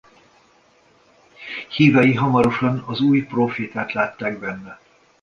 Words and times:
Hívei 1.69 2.13
hamarosan 2.13 2.79
az 2.87 3.01
új 3.01 3.21
prófétát 3.25 3.93
látták 3.93 4.39
benne. 4.39 4.79